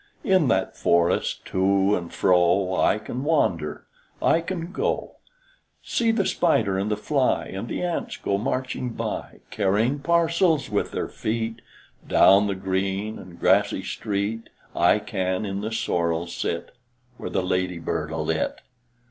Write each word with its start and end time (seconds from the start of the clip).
In 0.23 0.47
that 0.47 0.75
forest 0.75 1.45
to 1.45 1.95
and 1.95 2.11
fro 2.11 2.73
I 2.75 2.97
can 2.97 3.23
wander, 3.23 3.85
I 4.19 4.41
can 4.41 4.71
go; 4.71 5.17
See 5.83 6.09
the 6.09 6.25
spider 6.25 6.75
and 6.79 6.89
the 6.89 6.97
fly, 6.97 7.45
And 7.53 7.67
the 7.67 7.83
ants 7.83 8.17
go 8.17 8.39
marching 8.39 8.93
by 8.93 9.41
Carrying 9.51 9.99
parcels 9.99 10.71
with 10.71 10.89
their 10.91 11.07
feet 11.07 11.61
Down 12.07 12.47
the 12.47 12.55
green 12.55 13.19
and 13.19 13.39
grassy 13.39 13.83
street 13.83 14.49
I 14.75 14.97
can 14.97 15.45
in 15.45 15.61
the 15.61 15.71
sorrel 15.71 16.25
sit 16.25 16.71
Where 17.17 17.29
the 17.29 17.43
ladybird 17.43 18.09
alit. 18.11 18.59